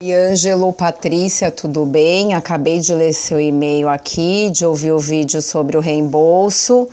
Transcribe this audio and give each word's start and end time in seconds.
E 0.00 0.14
Ângelo, 0.14 0.72
Patrícia, 0.72 1.50
tudo 1.50 1.84
bem? 1.84 2.32
Acabei 2.32 2.78
de 2.78 2.94
ler 2.94 3.12
seu 3.12 3.40
e-mail 3.40 3.88
aqui, 3.88 4.48
de 4.48 4.64
ouvir 4.64 4.92
o 4.92 4.98
vídeo 5.00 5.42
sobre 5.42 5.76
o 5.76 5.80
reembolso. 5.80 6.88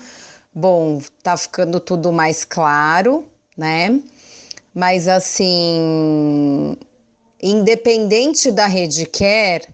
Bom, 0.52 1.00
tá 1.22 1.38
ficando 1.38 1.80
tudo 1.80 2.12
mais 2.12 2.44
claro, 2.44 3.28
né? 3.56 4.02
Mas 4.74 5.08
assim, 5.08 6.76
independente 7.40 8.50
da 8.52 8.66
rede 8.66 9.06
Care, 9.06 9.68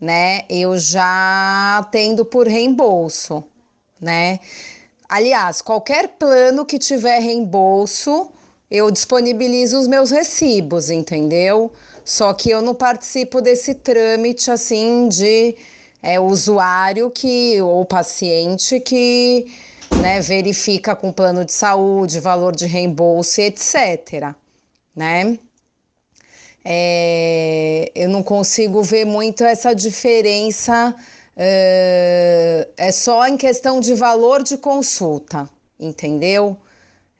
né? 0.00 0.46
Eu 0.48 0.78
já 0.78 1.86
tendo 1.92 2.24
por 2.24 2.48
reembolso, 2.48 3.44
né? 4.00 4.40
Aliás, 5.06 5.60
qualquer 5.60 6.16
plano 6.18 6.64
que 6.64 6.78
tiver 6.78 7.18
reembolso, 7.18 8.30
eu 8.70 8.90
disponibilizo 8.90 9.78
os 9.78 9.86
meus 9.86 10.10
recibos, 10.10 10.88
entendeu? 10.88 11.70
Só 12.04 12.32
que 12.32 12.50
eu 12.50 12.62
não 12.62 12.74
participo 12.74 13.40
desse 13.40 13.74
trâmite 13.74 14.50
assim 14.50 15.08
de 15.08 15.56
é, 16.02 16.18
usuário 16.18 17.10
que 17.10 17.60
ou 17.60 17.84
paciente 17.84 18.80
que 18.80 19.46
né, 20.00 20.20
verifica 20.20 20.96
com 20.96 21.12
plano 21.12 21.44
de 21.44 21.52
saúde, 21.52 22.20
valor 22.20 22.54
de 22.54 22.66
reembolso, 22.66 23.40
etc. 23.40 24.34
Né? 24.96 25.38
É, 26.64 27.90
eu 27.94 28.08
não 28.08 28.22
consigo 28.22 28.82
ver 28.82 29.04
muito 29.04 29.44
essa 29.44 29.74
diferença. 29.74 30.94
É, 31.36 32.90
só 32.92 33.26
em 33.26 33.36
questão 33.36 33.80
de 33.80 33.94
valor 33.94 34.42
de 34.42 34.58
consulta, 34.58 35.48
entendeu? 35.78 36.56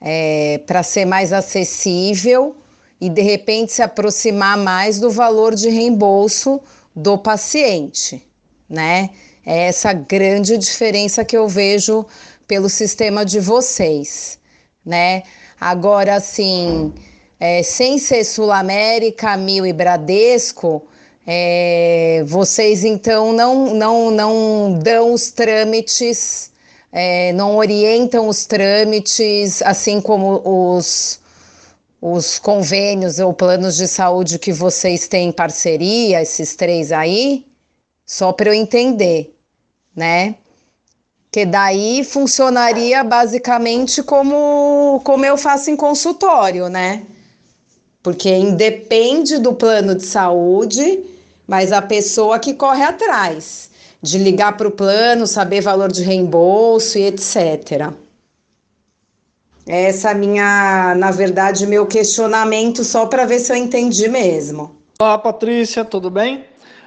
É, 0.00 0.60
Para 0.66 0.83
ser 0.83 1.05
mais 1.05 1.33
acessível 1.33 2.56
e 3.00 3.09
de 3.09 3.22
repente 3.22 3.72
se 3.72 3.82
aproximar 3.82 4.59
mais 4.59 4.98
do 4.98 5.10
valor 5.10 5.54
de 5.54 5.68
reembolso 5.70 6.60
do 6.95 7.16
paciente, 7.16 8.22
né? 8.68 9.10
É 9.45 9.69
essa 9.69 9.92
grande 9.92 10.58
diferença 10.58 11.25
que 11.25 11.36
eu 11.36 11.48
vejo 11.48 12.05
pelo 12.47 12.69
sistema 12.69 13.25
de 13.25 13.41
vocês, 13.41 14.38
né? 14.84 15.22
Agora, 15.58 16.16
assim, 16.16 16.92
é, 17.38 17.62
sem 17.62 17.98
ser 17.98 18.25
Sul 18.25 18.52
América, 18.52 19.36
Mil 19.36 19.64
e 19.64 19.72
Bradesco, 19.72 20.82
é, 21.27 22.22
vocês 22.27 22.84
então 22.84 23.32
não, 23.32 23.75
não, 23.75 24.10
não 24.10 24.78
dão 24.82 25.12
os 25.12 25.30
trâmites, 25.30 26.50
é, 26.92 27.32
não 27.32 27.56
orientam 27.56 28.27
os 28.28 28.47
trâmites, 28.47 29.62
assim 29.62 30.00
como 30.00 30.42
os, 30.44 31.19
os 32.01 32.39
convênios 32.39 33.19
ou 33.19 33.34
planos 33.34 33.77
de 33.77 33.87
saúde 33.87 34.39
que 34.39 34.53
vocês 34.53 35.06
têm 35.06 35.31
parceria, 35.31 36.23
esses 36.23 36.56
três 36.56 36.91
aí, 36.93 37.47
só 38.06 38.33
para 38.33 38.48
eu 38.48 38.55
entender, 38.55 39.34
né? 39.95 40.37
Que 41.31 41.45
daí 41.45 42.03
funcionaria 42.03 43.05
basicamente 43.05 44.03
como, 44.03 45.01
como 45.05 45.25
eu 45.25 45.37
faço 45.37 45.71
em 45.71 45.77
consultório, 45.77 46.69
né? 46.69 47.03
Porque 48.03 48.31
independe 48.31 49.39
do 49.39 49.53
plano 49.53 49.95
de 49.95 50.05
saúde, 50.05 51.05
mas 51.47 51.71
a 51.71 51.83
pessoa 51.83 52.39
que 52.39 52.55
corre 52.55 52.83
atrás 52.83 53.71
de 54.03 54.19
ligar 54.19 54.56
para 54.56 54.69
o 54.69 54.71
plano, 54.71 55.27
saber 55.27 55.61
valor 55.61 55.93
de 55.93 56.03
reembolso 56.03 56.98
e 56.98 57.03
etc. 57.03 57.93
Essa 59.66 60.14
minha, 60.14 60.94
na 60.97 61.11
verdade, 61.11 61.66
meu 61.66 61.86
questionamento 61.86 62.83
só 62.83 63.06
para 63.06 63.25
ver 63.25 63.39
se 63.39 63.53
eu 63.53 63.56
entendi 63.56 64.08
mesmo. 64.08 64.77
Olá, 65.00 65.19
Patrícia, 65.19 65.84
tudo 65.84 66.11
bem? 66.11 66.44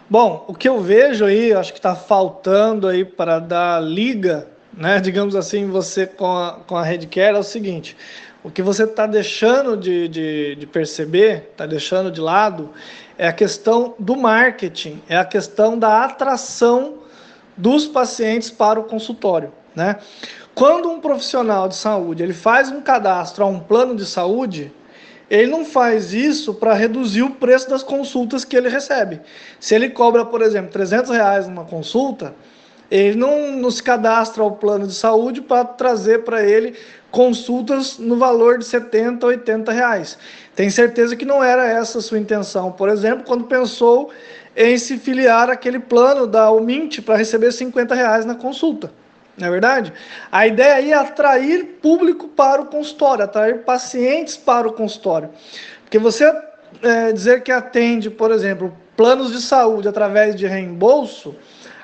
Bom, 0.10 0.44
o 0.48 0.54
que 0.54 0.68
eu 0.68 0.82
vejo 0.82 1.26
aí, 1.26 1.54
acho 1.54 1.72
que 1.72 1.80
está 1.80 1.96
faltando 1.96 2.88
aí 2.88 3.06
para 3.06 3.40
dar 3.40 3.82
liga, 3.82 4.48
né, 4.76 5.00
digamos 5.00 5.36
assim, 5.36 5.68
você 5.68 6.06
com 6.06 6.38
a, 6.38 6.60
com 6.68 6.76
a 6.76 6.84
Redcare 6.84 7.36
é 7.36 7.40
o 7.40 7.44
seguinte, 7.44 7.96
o 8.44 8.52
que 8.52 8.62
você 8.62 8.84
está 8.84 9.08
deixando 9.08 9.78
de, 9.78 10.08
de, 10.10 10.56
de 10.56 10.68
perceber, 10.68 11.50
está 11.52 11.66
deixando 11.66 12.12
de 12.12 12.20
lado, 12.20 12.72
é 13.18 13.28
a 13.28 13.34
questão 13.34 13.96
do 13.98 14.16
marketing, 14.16 15.02
é 15.08 15.16
a 15.16 15.26
questão 15.26 15.80
da 15.80 16.04
atração 16.04 16.96
dos 17.56 17.88
pacientes 17.88 18.50
para 18.52 18.80
o 18.80 18.84
consultório, 18.84 19.54
né? 19.76 19.98
Quando 20.56 20.88
um 20.90 21.00
profissional 21.00 21.68
de 21.68 21.76
saúde 21.76 22.22
ele 22.22 22.34
faz 22.34 22.70
um 22.70 22.80
cadastro 22.80 23.44
a 23.44 23.48
um 23.48 23.60
plano 23.60 23.96
de 23.96 24.06
saúde, 24.06 24.72
ele 25.28 25.50
não 25.50 25.66
faz 25.66 26.14
isso 26.14 26.54
para 26.54 26.76
reduzir 26.76 27.24
o 27.24 27.32
preço 27.32 27.68
das 27.68 27.82
consultas 27.82 28.46
que 28.46 28.56
ele 28.56 28.70
recebe. 28.70 29.20
Se 29.60 29.74
ele 29.74 29.90
cobra, 29.90 30.24
por 30.24 30.44
exemplo, 30.44 30.72
300 30.72 31.10
reais 31.10 31.48
numa 31.48 31.66
consulta, 31.66 32.36
ele 32.92 33.18
não, 33.18 33.54
não 33.54 33.72
se 33.72 33.82
cadastra 33.82 34.44
ao 34.44 34.52
plano 34.52 34.86
de 34.86 34.94
saúde 34.94 35.42
para 35.42 35.66
trazer 35.66 36.24
para 36.24 36.44
ele 36.44 36.76
consultas 37.10 37.98
no 37.98 38.16
valor 38.18 38.60
de 38.60 38.66
70, 38.66 39.26
80 39.26 39.72
reais. 39.72 40.20
Tem 40.56 40.70
certeza 40.70 41.16
que 41.16 41.26
não 41.26 41.44
era 41.44 41.66
essa 41.68 41.98
a 41.98 42.02
sua 42.02 42.20
intenção, 42.20 42.72
por 42.72 42.90
exemplo, 42.90 43.24
quando 43.26 43.46
pensou 43.46 44.12
em 44.56 44.78
se 44.78 45.00
filiar 45.00 45.50
àquele 45.50 45.80
plano 45.80 46.28
da 46.28 46.52
Umint 46.52 47.00
para 47.02 47.16
receber 47.16 47.52
50 47.52 47.96
reais 47.96 48.24
na 48.24 48.36
consulta. 48.36 48.92
Não 49.38 49.48
é 49.48 49.52
verdade? 49.52 49.92
A 50.32 50.46
ideia 50.46 50.76
aí 50.76 50.92
é 50.92 50.96
atrair 50.96 51.80
público 51.82 52.28
para 52.28 52.62
o 52.62 52.66
consultório, 52.66 53.26
atrair 53.26 53.64
pacientes 53.64 54.38
para 54.38 54.68
o 54.68 54.74
consultório. 54.74 55.30
Porque 55.84 55.98
você 55.98 56.32
é, 56.82 57.12
dizer 57.12 57.42
que 57.42 57.52
atende, 57.52 58.10
por 58.10 58.32
exemplo, 58.32 58.76
planos 58.96 59.32
de 59.32 59.42
saúde 59.42 59.88
através 59.88 60.36
de 60.36 60.46
reembolso, 60.46 61.36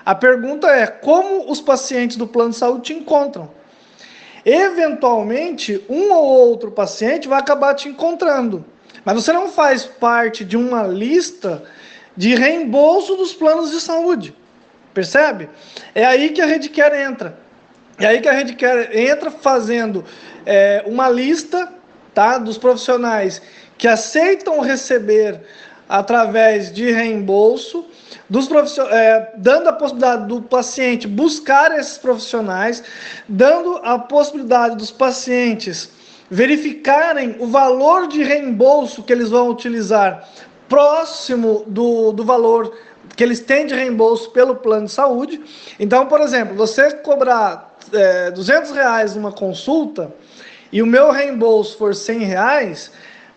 a 0.05 0.15
pergunta 0.15 0.67
é 0.67 0.87
como 0.87 1.51
os 1.51 1.59
pacientes 1.59 2.17
do 2.17 2.27
plano 2.27 2.51
de 2.51 2.57
saúde 2.57 2.83
te 2.83 2.93
encontram? 2.93 3.51
Eventualmente, 4.45 5.83
um 5.89 6.11
ou 6.11 6.25
outro 6.25 6.71
paciente 6.71 7.27
vai 7.27 7.39
acabar 7.39 7.73
te 7.73 7.89
encontrando, 7.89 8.65
mas 9.03 9.15
você 9.15 9.33
não 9.33 9.49
faz 9.49 9.85
parte 9.85 10.45
de 10.45 10.55
uma 10.55 10.83
lista 10.83 11.63
de 12.15 12.35
reembolso 12.35 13.15
dos 13.15 13.33
planos 13.33 13.71
de 13.71 13.79
saúde. 13.81 14.35
Percebe? 14.99 15.47
É 15.95 16.03
aí 16.03 16.31
que 16.31 16.41
a 16.41 16.45
Redcare 16.45 16.97
entra. 16.97 17.37
É 17.97 18.05
aí 18.05 18.19
que 18.19 18.27
a 18.27 18.33
Redcare 18.33 18.89
entra 18.99 19.31
fazendo 19.31 20.03
é, 20.45 20.83
uma 20.85 21.09
lista 21.09 21.71
tá, 22.13 22.37
dos 22.37 22.57
profissionais 22.57 23.41
que 23.77 23.87
aceitam 23.87 24.59
receber 24.59 25.39
através 25.87 26.69
de 26.69 26.91
reembolso, 26.91 27.85
dos 28.29 28.49
é, 28.91 29.31
dando 29.37 29.69
a 29.69 29.73
possibilidade 29.73 30.27
do 30.27 30.41
paciente 30.41 31.07
buscar 31.07 31.79
esses 31.79 31.97
profissionais, 31.97 32.83
dando 33.25 33.79
a 33.81 33.97
possibilidade 33.97 34.75
dos 34.75 34.91
pacientes 34.91 35.91
verificarem 36.29 37.37
o 37.39 37.47
valor 37.47 38.09
de 38.09 38.21
reembolso 38.21 39.01
que 39.01 39.13
eles 39.13 39.29
vão 39.29 39.49
utilizar 39.49 40.27
próximo 40.67 41.63
do, 41.67 42.11
do 42.11 42.25
valor 42.25 42.77
que 43.15 43.23
eles 43.23 43.39
têm 43.39 43.65
de 43.65 43.73
reembolso 43.73 44.31
pelo 44.31 44.55
plano 44.55 44.85
de 44.85 44.91
saúde. 44.91 45.41
Então, 45.79 46.05
por 46.05 46.21
exemplo, 46.21 46.55
você 46.55 46.91
cobrar 46.91 47.77
é, 47.93 48.31
200 48.31 48.71
reais 48.71 49.15
numa 49.15 49.31
consulta 49.31 50.13
e 50.71 50.81
o 50.81 50.85
meu 50.85 51.11
reembolso 51.11 51.77
for 51.77 51.95
100 51.95 52.19
reais, 52.19 52.91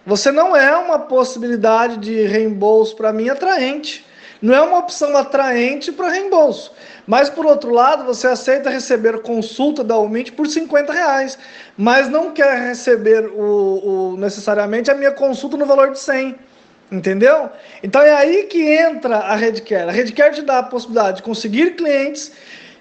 você 0.04 0.30
não 0.30 0.56
é 0.56 0.76
uma 0.76 0.98
possibilidade 0.98 1.96
de 1.96 2.26
reembolso 2.26 2.96
para 2.96 3.12
mim 3.12 3.28
atraente. 3.28 4.04
Não 4.40 4.52
é 4.52 4.60
uma 4.60 4.78
opção 4.78 5.16
atraente 5.16 5.92
para 5.92 6.08
reembolso. 6.08 6.72
Mas, 7.06 7.30
por 7.30 7.46
outro 7.46 7.70
lado, 7.70 8.04
você 8.04 8.26
aceita 8.26 8.68
receber 8.68 9.22
consulta 9.22 9.84
da 9.84 9.96
Umint 9.98 10.32
por 10.32 10.48
50 10.48 10.92
reais, 10.92 11.38
mas 11.76 12.08
não 12.08 12.32
quer 12.32 12.68
receber 12.68 13.26
o, 13.26 14.12
o 14.12 14.16
necessariamente 14.16 14.90
a 14.90 14.94
minha 14.94 15.12
consulta 15.12 15.56
no 15.56 15.64
valor 15.64 15.92
de 15.92 16.00
100. 16.00 16.36
Entendeu? 16.92 17.48
Então 17.82 18.02
é 18.02 18.12
aí 18.12 18.42
que 18.42 18.62
entra 18.62 19.16
a 19.16 19.34
Redcare. 19.34 19.88
A 19.88 19.92
Redcare 19.92 20.34
te 20.34 20.42
dá 20.42 20.58
a 20.58 20.62
possibilidade 20.62 21.16
de 21.16 21.22
conseguir 21.22 21.74
clientes 21.74 22.30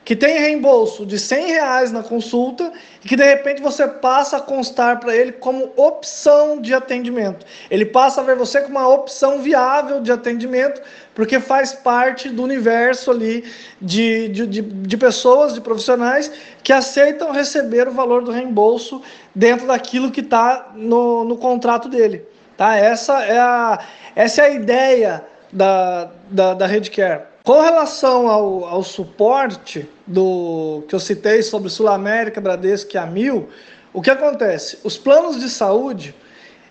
que 0.04 0.18
tem 0.18 0.38
reembolso 0.38 1.06
de 1.06 1.18
100 1.18 1.48
reais 1.48 1.92
na 1.94 2.04
consulta 2.04 2.74
e 3.06 3.08
que 3.08 3.16
de 3.16 3.24
repente 3.24 3.62
você 3.62 3.88
passa 3.88 4.38
a 4.38 4.42
constar 4.42 5.00
para 5.00 5.16
ele 5.16 5.32
como 5.32 5.72
opção 5.78 6.60
de 6.60 6.74
atendimento. 6.74 7.46
Ele 7.70 7.86
passa 7.86 8.20
a 8.20 8.24
ver 8.24 8.36
você 8.36 8.60
como 8.60 8.78
uma 8.78 8.90
opção 8.90 9.42
viável 9.42 10.02
de 10.02 10.12
atendimento, 10.12 10.82
porque 11.16 11.40
faz 11.40 11.72
parte 11.72 12.28
do 12.30 12.44
universo 12.44 13.12
ali 13.12 13.46
de, 13.80 14.28
de, 14.28 14.46
de, 14.46 14.62
de 14.62 14.98
pessoas, 14.98 15.54
de 15.54 15.62
profissionais 15.62 16.30
que 16.62 16.74
aceitam 16.74 17.32
receber 17.32 17.88
o 17.88 17.92
valor 17.92 18.24
do 18.24 18.32
reembolso 18.32 19.02
dentro 19.34 19.68
daquilo 19.68 20.12
que 20.12 20.20
está 20.20 20.74
no, 20.76 21.24
no 21.24 21.38
contrato 21.38 21.88
dele. 21.88 22.26
Tá? 22.62 22.78
Essa, 22.78 23.26
é 23.26 23.40
a, 23.40 23.80
essa 24.16 24.44
é 24.44 24.46
a 24.46 24.50
ideia 24.52 25.26
da, 25.52 26.12
da, 26.30 26.54
da 26.54 26.68
Redcare. 26.68 27.24
Com 27.44 27.60
relação 27.60 28.28
ao, 28.28 28.66
ao 28.66 28.84
suporte 28.84 29.90
do 30.06 30.84
que 30.88 30.94
eu 30.94 31.00
citei 31.00 31.42
sobre 31.42 31.72
Sul 31.72 31.88
América, 31.88 32.40
Bradesco 32.40 32.92
e 32.94 33.00
a 33.00 33.06
Mil, 33.08 33.50
o 33.92 34.00
que 34.00 34.12
acontece? 34.12 34.78
Os 34.84 34.96
planos 34.96 35.40
de 35.40 35.50
saúde, 35.50 36.14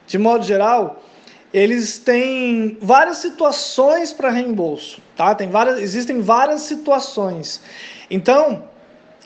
de 0.06 0.16
modo 0.16 0.44
geral, 0.44 1.02
eles 1.52 1.98
têm 1.98 2.78
várias 2.81 3.16
situações 3.16 4.12
para 4.12 4.31
reembolso, 4.31 5.02
tá? 5.16 5.34
Tem 5.34 5.50
várias, 5.50 5.81
existem 5.81 6.20
várias 6.20 6.60
situações. 6.60 7.60
Então, 8.08 8.62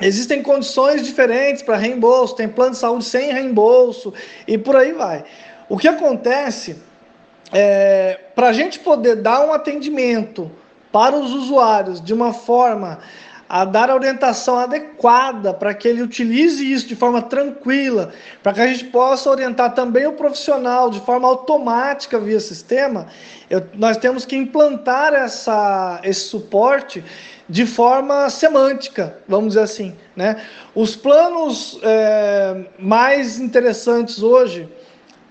existem 0.01 0.43
condições 0.43 1.05
diferentes 1.05 1.63
para 1.63 1.77
reembolso, 1.77 2.35
tem 2.35 2.49
plano 2.49 2.71
de 2.71 2.79
saúde 2.79 3.05
sem 3.05 3.35
reembolso 3.35 4.15
e 4.49 4.57
por 4.57 4.75
aí 4.77 4.95
vai. 4.95 5.27
O 5.69 5.79
que 5.79 5.89
acontece 5.89 6.83
é, 7.53 8.21
para 8.35 8.49
a 8.49 8.53
gente 8.53 8.81
poder 8.81 9.17
dar 9.17 9.47
um 9.47 9.53
atendimento 9.53 10.51
para 10.93 11.17
os 11.17 11.33
usuários 11.33 12.01
de 12.01 12.13
uma 12.13 12.33
forma 12.33 12.99
a 13.49 13.65
dar 13.65 13.91
a 13.91 13.95
orientação 13.95 14.59
adequada 14.59 15.53
para 15.53 15.75
que 15.75 15.87
ele 15.87 16.03
utilize 16.03 16.73
isso 16.73 16.87
de 16.87 16.97
forma 16.97 17.21
tranquila, 17.23 18.13
para 18.43 18.53
que 18.53 18.61
a 18.61 18.67
gente 18.67 18.87
possa 18.87 19.31
orientar 19.31 19.75
também 19.75 20.07
o 20.07 20.13
profissional 20.15 20.91
de 20.91 20.99
forma 21.01 21.29
automática 21.29 22.19
via 22.19 22.41
sistema, 22.41 23.07
eu, 23.51 23.63
nós 23.75 23.97
temos 23.97 24.25
que 24.25 24.35
implantar 24.35 25.13
essa, 25.15 26.01
esse 26.03 26.29
suporte 26.29 27.05
de 27.49 27.67
forma 27.67 28.31
semântica, 28.31 29.19
vamos 29.29 29.49
dizer 29.49 29.61
assim. 29.61 29.95
Né? 30.17 30.43
Os 30.75 30.97
planos 30.97 31.79
é, 31.83 32.65
mais 32.79 33.39
interessantes 33.39 34.23
hoje, 34.23 34.69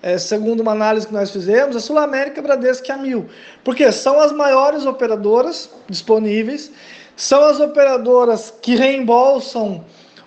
é, 0.04 0.18
segundo 0.20 0.60
uma 0.60 0.74
análise 0.74 1.08
que 1.08 1.14
nós 1.14 1.32
fizemos, 1.32 1.76
a 1.76 1.80
Sul 1.80 1.98
América, 1.98 2.42
Bradesco 2.42 2.86
e 2.88 2.92
a 2.92 2.98
Mil, 2.98 3.28
porque 3.64 3.92
são 3.92 4.20
as 4.20 4.32
maiores 4.32 4.86
operadoras 4.86 5.70
disponíveis 5.90 6.72
são 7.16 7.44
as 7.44 7.60
operadoras 7.60 8.54
que 8.62 8.76
reembolsam 8.76 9.84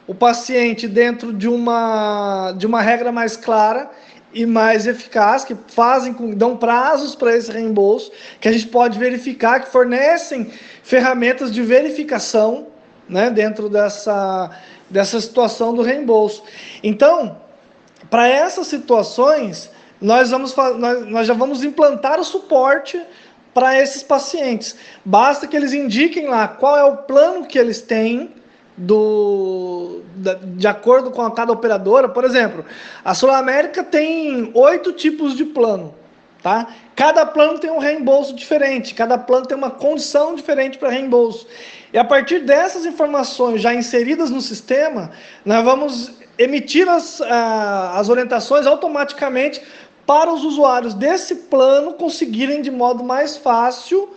o 0.06 0.14
paciente 0.14 0.86
dentro 0.86 1.32
de 1.32 1.48
uma, 1.48 2.52
de 2.56 2.66
uma 2.66 2.80
regra 2.80 3.10
mais 3.10 3.36
clara 3.36 3.90
e 4.32 4.46
mais 4.46 4.86
eficaz, 4.86 5.44
que 5.44 5.56
fazem, 5.66 6.12
dão 6.36 6.56
prazos 6.56 7.14
para 7.14 7.36
esse 7.36 7.50
reembolso, 7.50 8.12
que 8.40 8.48
a 8.48 8.52
gente 8.52 8.66
pode 8.68 8.98
verificar, 8.98 9.60
que 9.60 9.68
fornecem 9.70 10.50
ferramentas 10.82 11.50
de 11.50 11.62
verificação 11.62 12.68
né, 13.08 13.30
dentro 13.30 13.68
dessa, 13.68 14.50
dessa 14.90 15.20
situação 15.20 15.74
do 15.74 15.82
reembolso. 15.82 16.42
Então, 16.82 17.36
para 18.10 18.28
essas 18.28 18.66
situações, 18.66 19.70
nós, 20.00 20.30
vamos, 20.30 20.54
nós, 20.56 21.06
nós 21.06 21.26
já 21.26 21.34
vamos 21.34 21.64
implantar 21.64 22.20
o 22.20 22.24
suporte 22.24 23.00
para 23.54 23.80
esses 23.80 24.02
pacientes. 24.02 24.76
Basta 25.04 25.46
que 25.46 25.56
eles 25.56 25.72
indiquem 25.72 26.28
lá 26.28 26.46
qual 26.46 26.76
é 26.76 26.84
o 26.84 26.98
plano 26.98 27.46
que 27.46 27.58
eles 27.58 27.80
têm 27.80 28.30
do, 28.76 30.02
de 30.56 30.66
acordo 30.66 31.10
com 31.10 31.30
cada 31.30 31.52
operadora. 31.52 32.08
Por 32.08 32.24
exemplo, 32.24 32.64
a 33.04 33.14
Sul 33.14 33.30
América 33.30 33.82
tem 33.82 34.50
oito 34.54 34.92
tipos 34.92 35.34
de 35.34 35.44
plano. 35.44 35.94
Tá? 36.46 36.68
Cada 36.94 37.26
plano 37.26 37.58
tem 37.58 37.72
um 37.72 37.78
reembolso 37.80 38.32
diferente, 38.32 38.94
cada 38.94 39.18
plano 39.18 39.46
tem 39.46 39.58
uma 39.58 39.68
condição 39.68 40.32
diferente 40.36 40.78
para 40.78 40.90
reembolso. 40.90 41.44
E 41.92 41.98
a 41.98 42.04
partir 42.04 42.44
dessas 42.44 42.86
informações 42.86 43.60
já 43.60 43.74
inseridas 43.74 44.30
no 44.30 44.40
sistema, 44.40 45.10
nós 45.44 45.64
vamos 45.64 46.12
emitir 46.38 46.88
as, 46.88 47.20
as 47.20 48.08
orientações 48.08 48.64
automaticamente 48.64 49.60
para 50.06 50.32
os 50.32 50.44
usuários 50.44 50.94
desse 50.94 51.34
plano 51.34 51.94
conseguirem 51.94 52.62
de 52.62 52.70
modo 52.70 53.02
mais 53.02 53.36
fácil, 53.36 54.08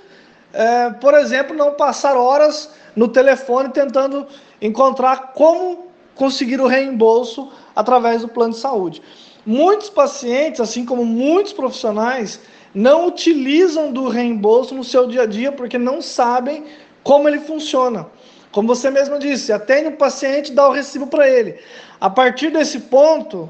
é, 0.54 0.92
por 1.02 1.16
exemplo, 1.16 1.58
não 1.58 1.72
passar 1.72 2.16
horas 2.16 2.70
no 2.96 3.08
telefone 3.08 3.70
tentando 3.70 4.28
encontrar 4.62 5.34
como 5.34 5.89
conseguir 6.20 6.60
o 6.60 6.68
reembolso 6.68 7.50
através 7.74 8.22
do 8.22 8.28
plano 8.28 8.52
de 8.52 8.60
saúde. 8.60 9.02
Muitos 9.46 9.90
pacientes, 9.90 10.60
assim 10.60 10.84
como 10.86 11.06
muitos 11.06 11.54
profissionais, 11.54 12.42
não 12.76 13.08
utilizam 13.08 13.94
do 13.94 14.10
reembolso 14.10 14.76
no 14.76 14.84
seu 14.84 15.08
dia 15.08 15.22
a 15.22 15.26
dia 15.26 15.50
porque 15.50 15.78
não 15.78 16.02
sabem 16.02 16.66
como 17.04 17.30
ele 17.30 17.40
funciona. 17.40 18.06
Como 18.52 18.68
você 18.68 18.92
mesmo 18.92 19.18
disse, 19.18 19.54
atende 19.54 19.88
o 19.88 19.98
paciente, 19.98 20.52
dá 20.52 20.68
o 20.68 20.74
recibo 20.74 21.08
para 21.08 21.26
ele. 21.30 21.58
A 22.02 22.10
partir 22.10 22.52
desse 22.52 22.80
ponto, 22.82 23.50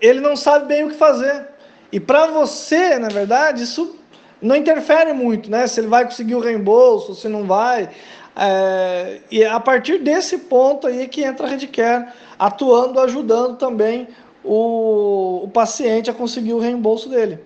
ele 0.00 0.20
não 0.20 0.34
sabe 0.34 0.66
bem 0.66 0.84
o 0.84 0.88
que 0.88 0.96
fazer. 0.96 1.46
E 1.92 2.00
para 2.00 2.28
você, 2.28 2.98
na 2.98 3.08
verdade, 3.08 3.64
isso 3.64 3.96
não 4.40 4.56
interfere 4.56 5.12
muito, 5.12 5.50
né? 5.50 5.66
Se 5.66 5.78
ele 5.80 5.88
vai 5.88 6.06
conseguir 6.06 6.36
o 6.36 6.40
reembolso, 6.40 7.14
se 7.14 7.28
não 7.28 7.44
vai. 7.44 7.90
É, 8.34 9.20
e 9.30 9.44
a 9.44 9.60
partir 9.60 9.98
desse 9.98 10.38
ponto 10.38 10.86
aí 10.86 11.06
que 11.06 11.22
entra 11.22 11.46
a 11.46 11.50
Redcare, 11.50 12.08
atuando, 12.38 12.98
ajudando 13.00 13.56
também 13.56 14.08
o, 14.42 15.42
o 15.44 15.48
paciente 15.48 16.10
a 16.10 16.14
conseguir 16.14 16.54
o 16.54 16.58
reembolso 16.58 17.08
dele. 17.08 17.38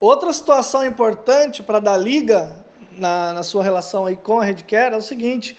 Outra 0.00 0.32
situação 0.32 0.84
importante 0.84 1.62
para 1.62 1.78
dar 1.78 1.96
liga 1.96 2.64
na, 2.92 3.32
na, 3.32 3.42
sua 3.42 3.62
relação 3.62 4.06
aí 4.06 4.16
com 4.16 4.40
a 4.40 4.44
Redcare 4.44 4.94
é 4.94 4.98
o 4.98 5.02
seguinte: 5.02 5.56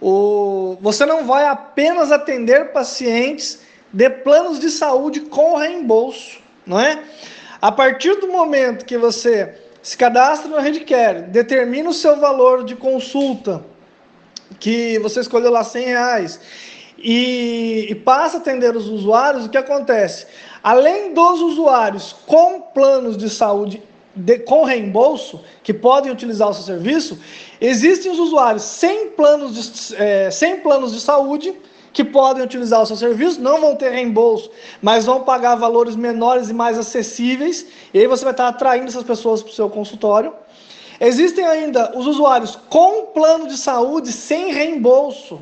o, 0.00 0.76
você 0.80 1.06
não 1.06 1.24
vai 1.24 1.46
apenas 1.46 2.12
atender 2.12 2.72
pacientes 2.72 3.60
de 3.92 4.08
planos 4.08 4.58
de 4.58 4.70
saúde 4.70 5.20
com 5.20 5.56
reembolso, 5.56 6.38
não 6.66 6.78
é? 6.78 7.02
A 7.60 7.72
partir 7.72 8.16
do 8.16 8.28
momento 8.28 8.84
que 8.84 8.98
você 8.98 9.54
se 9.82 9.96
cadastra 9.96 10.48
no 10.48 10.58
Redcare, 10.58 11.22
determina 11.22 11.90
o 11.90 11.94
seu 11.94 12.16
valor 12.18 12.64
de 12.64 12.76
consulta, 12.76 13.64
que 14.58 14.98
você 14.98 15.20
escolheu 15.20 15.50
lá 15.50 15.64
100 15.64 15.84
reais, 15.84 16.40
e, 16.98 17.86
e 17.90 17.94
passa 17.94 18.36
a 18.36 18.40
atender 18.40 18.76
os 18.76 18.88
usuários, 18.88 19.46
o 19.46 19.48
que 19.48 19.58
acontece? 19.58 20.26
Além 20.62 21.12
dos 21.12 21.40
usuários 21.40 22.14
com 22.26 22.60
planos 22.60 23.16
de 23.16 23.28
saúde 23.28 23.82
de, 24.14 24.38
com 24.38 24.64
reembolso, 24.64 25.40
que 25.62 25.72
podem 25.72 26.12
utilizar 26.12 26.48
o 26.50 26.54
seu 26.54 26.62
serviço, 26.62 27.18
existem 27.60 28.12
os 28.12 28.18
usuários 28.18 28.62
sem 28.62 29.08
planos 29.08 29.54
de, 29.54 29.96
é, 29.96 30.30
sem 30.30 30.60
planos 30.60 30.92
de 30.92 31.00
saúde, 31.00 31.54
que 31.92 32.04
podem 32.04 32.42
utilizar 32.42 32.80
o 32.82 32.86
seu 32.86 32.96
serviço, 32.96 33.40
não 33.40 33.60
vão 33.60 33.76
ter 33.76 33.90
reembolso, 33.90 34.50
mas 34.80 35.04
vão 35.04 35.24
pagar 35.24 35.56
valores 35.56 35.94
menores 35.94 36.48
e 36.48 36.54
mais 36.54 36.78
acessíveis, 36.78 37.66
e 37.92 37.98
aí 37.98 38.06
você 38.06 38.24
vai 38.24 38.32
estar 38.32 38.48
atraindo 38.48 38.88
essas 38.88 39.02
pessoas 39.02 39.42
para 39.42 39.50
o 39.50 39.54
seu 39.54 39.68
consultório. 39.68 40.32
Existem 41.04 41.44
ainda 41.44 41.98
os 41.98 42.06
usuários 42.06 42.56
com 42.70 43.06
plano 43.06 43.48
de 43.48 43.56
saúde 43.56 44.12
sem 44.12 44.52
reembolso. 44.52 45.40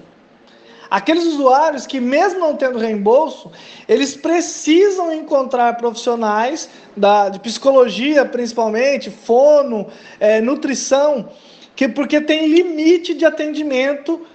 Aqueles 0.91 1.27
usuários 1.27 1.87
que, 1.87 2.01
mesmo 2.01 2.41
não 2.41 2.57
tendo 2.57 2.79
reembolso, 2.79 3.53
eles 3.87 4.17
precisam 4.17 5.12
encontrar 5.12 5.77
profissionais 5.77 6.71
da, 6.97 7.29
de 7.29 7.39
psicologia, 7.41 8.25
principalmente, 8.25 9.11
fono, 9.11 9.87
é, 10.19 10.41
nutrição, 10.41 11.29
que, 11.77 11.87
porque 11.87 12.23
tem 12.23 12.49
limite 12.49 13.12
de 13.12 13.26
atendimento 13.26 14.26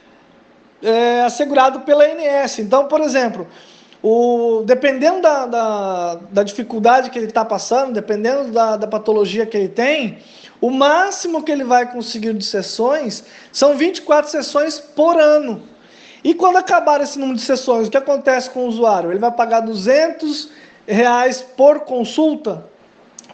é, 0.84 1.24
assegurado 1.24 1.80
pela 1.80 2.04
ANS. 2.04 2.60
Então, 2.60 2.88
por 2.88 3.02
exemplo, 3.02 3.48
o, 4.02 4.64
dependendo 4.66 5.22
da, 5.22 5.46
da, 5.46 6.16
da 6.32 6.44
dificuldade 6.44 7.10
que 7.10 7.18
ele 7.18 7.28
está 7.28 7.44
passando, 7.44 7.94
dependendo 7.94 8.52
da, 8.52 8.78
da 8.78 8.88
patologia 8.88 9.46
que 9.46 9.58
ele 9.58 9.70
tem, 9.70 10.20
o 10.62 10.70
máximo 10.70 11.44
que 11.44 11.52
ele 11.52 11.64
vai 11.64 11.92
conseguir 11.92 12.34
de 12.34 12.46
sessões 12.46 13.24
são 13.52 13.76
24 13.76 14.32
sessões 14.32 14.80
por 14.80 15.20
ano. 15.20 15.64
E 16.24 16.34
quando 16.34 16.58
acabar 16.58 17.02
esse 17.02 17.20
número 17.20 17.38
de 17.38 17.44
sessões, 17.44 17.88
o 17.88 17.92
que 17.92 17.98
acontece 17.98 18.50
com 18.50 18.62
o 18.62 18.68
usuário? 18.68 19.12
Ele 19.12 19.20
vai 19.20 19.32
pagar 19.32 19.60
200 19.60 20.50
reais 20.88 21.42
por 21.42 21.82
consulta, 21.82 22.66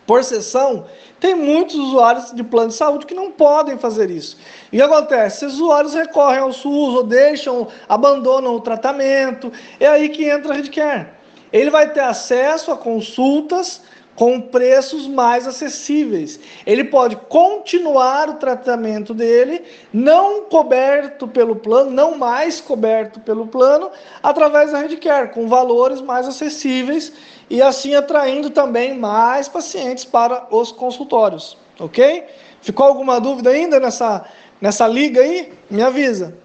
por 0.06 0.24
sessão, 0.24 0.86
tem 1.20 1.36
muitos 1.36 1.76
usuários 1.76 2.34
de 2.34 2.44
plano 2.44 2.70
de 2.70 2.76
saúde 2.76 3.06
que 3.06 3.14
não 3.14 3.32
podem 3.32 3.78
fazer 3.78 4.10
isso. 4.10 4.38
E 4.72 4.82
acontece? 4.82 5.46
Os 5.46 5.54
usuários 5.54 5.94
recorrem 5.94 6.40
ao 6.40 6.52
SUS 6.52 6.96
ou 6.96 7.04
deixam, 7.04 7.68
abandonam 7.88 8.56
o 8.56 8.62
tratamento. 8.62 9.52
É 9.80 9.88
aí 9.88 10.10
que 10.10 10.30
entra 10.30 10.54
a 10.54 10.56
Redcare. 10.56 11.10
Ele 11.54 11.70
vai 11.70 11.92
ter 11.92 12.00
acesso 12.00 12.72
a 12.72 12.78
consultas 12.78 13.82
com 14.22 14.40
preços 14.40 15.08
mais 15.08 15.48
acessíveis. 15.48 16.40
Ele 16.64 16.84
pode 16.84 17.16
continuar 17.16 18.30
o 18.30 18.36
tratamento 18.36 19.16
dele, 19.16 19.64
não 19.92 20.44
coberto 20.44 21.28
pelo 21.28 21.56
plano, 21.56 21.90
não 21.90 22.20
mais 22.20 22.62
coberto 22.62 23.20
pelo 23.22 23.48
plano, 23.48 23.90
através 24.22 24.72
da 24.74 24.78
Redcare, 24.78 25.34
com 25.34 25.48
valores 25.48 26.02
mais 26.02 26.28
acessíveis 26.28 27.12
e 27.50 27.64
assim 27.64 27.96
atraindo 27.96 28.52
também 28.52 28.96
mais 28.96 29.48
pacientes 29.50 30.06
para 30.06 30.46
os 30.52 30.72
consultórios, 30.72 31.58
ok? 31.80 32.24
Ficou 32.62 32.86
alguma 32.86 33.20
dúvida 33.20 33.50
ainda 33.50 33.80
nessa, 33.80 34.24
nessa 34.62 34.88
liga 34.88 35.20
aí? 35.22 35.52
Me 35.68 35.82
avisa. 35.82 36.38